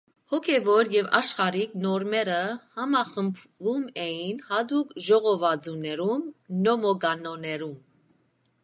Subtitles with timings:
[0.31, 2.39] Հոգևոր և աշխարհիկ նորմերը
[2.79, 6.27] համախմբվում էին հատուկ ժողովածուներում՝
[6.67, 7.79] նոմոկանոններում։